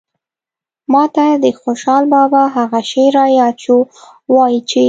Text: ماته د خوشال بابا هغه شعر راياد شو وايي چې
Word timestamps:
ماته 0.93 1.25
د 1.43 1.45
خوشال 1.61 2.03
بابا 2.13 2.43
هغه 2.55 2.79
شعر 2.89 3.11
راياد 3.19 3.55
شو 3.63 3.77
وايي 4.33 4.59
چې 4.69 4.79